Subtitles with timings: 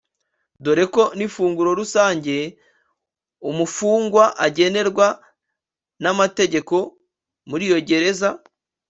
[0.63, 2.35] dore ko n’ ifunguro rusange
[3.49, 5.07] umufungwa agenerwa
[6.01, 6.75] n’ amategeko
[7.49, 8.29] muri iyo Gereza